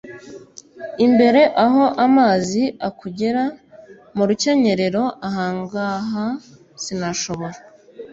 imbere 1.05 1.41
aho 1.65 1.83
amazi 2.05 2.63
akugera 2.87 3.43
mu 4.15 4.23
rukenyerero, 4.29 5.03
ahangaha 5.27 6.25
sinashobora 6.83 7.57